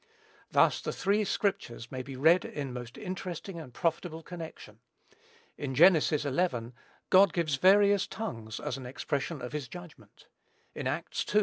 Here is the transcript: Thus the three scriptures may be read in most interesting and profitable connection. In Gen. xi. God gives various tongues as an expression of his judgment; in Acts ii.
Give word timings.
Thus 0.49 0.81
the 0.81 0.91
three 0.91 1.23
scriptures 1.23 1.91
may 1.91 2.01
be 2.01 2.15
read 2.15 2.43
in 2.43 2.73
most 2.73 2.97
interesting 2.97 3.59
and 3.59 3.71
profitable 3.71 4.23
connection. 4.23 4.79
In 5.59 5.75
Gen. 5.75 5.99
xi. 6.01 6.17
God 7.11 7.33
gives 7.33 7.57
various 7.57 8.07
tongues 8.07 8.59
as 8.59 8.77
an 8.77 8.87
expression 8.87 9.43
of 9.43 9.51
his 9.53 9.67
judgment; 9.67 10.25
in 10.73 10.87
Acts 10.87 11.23
ii. 11.35 11.39